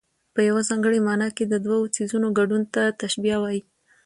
[0.33, 3.61] په یوه ځانګړې مانا کې د دوو څيزونو ګډون ته تشبېه وايي.